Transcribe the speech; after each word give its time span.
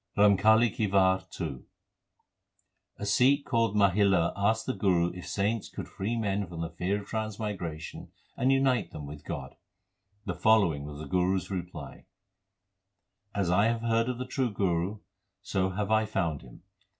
RAMKALI 0.17 0.71
KI 0.71 0.87
WAR 0.87 1.21
II 1.39 1.59
A 2.97 3.05
Sikh 3.05 3.45
called 3.45 3.75
Mahila 3.75 4.33
asked 4.35 4.65
the 4.65 4.73
Guru 4.73 5.11
if 5.13 5.27
saints 5.27 5.69
could 5.69 5.87
free 5.87 6.17
men 6.17 6.47
from 6.47 6.61
the 6.61 6.71
fear 6.71 6.99
of 7.01 7.07
transmigration 7.07 8.11
and 8.35 8.51
unite 8.51 8.89
them 8.89 9.05
with 9.05 9.23
God. 9.23 9.55
The 10.25 10.33
following 10.33 10.85
was 10.85 10.97
the 10.97 11.05
Guru 11.05 11.37
s 11.37 11.51
reply: 11.51 12.07
As 13.35 13.51
I 13.51 13.65
have 13.65 13.81
heard 13.83 14.09
of 14.09 14.17
the 14.17 14.25
true 14.25 14.49
Guru, 14.49 15.01
so 15.43 15.69
have 15.69 15.91
I 15.91 16.05
found 16.05 16.41
him. 16.41 16.63